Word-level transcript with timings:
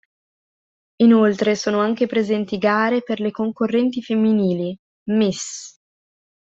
Inoltre, 1.03 1.55
sono 1.55 1.79
anche 1.79 2.07
presenti 2.07 2.57
gare 2.57 3.03
per 3.03 3.19
le 3.19 3.29
concorrenti 3.29 4.01
femminili: 4.01 4.75
"Ms. 5.11 5.79